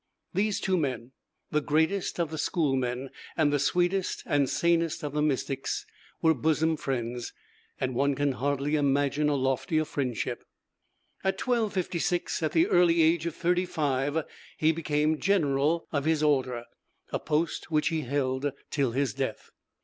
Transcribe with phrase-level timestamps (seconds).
[0.33, 1.11] These two men,
[1.51, 5.85] the greatest of the schoolmen, and the sweetest and sanest of the mystics,
[6.23, 7.33] were bosom friends;
[7.79, 10.39] and one can hardly imagine a loftier friendship.
[11.23, 14.25] In 1256, at the early age of thirty five,
[14.57, 16.63] he became general of his order,
[17.11, 19.51] a post which he held till his death.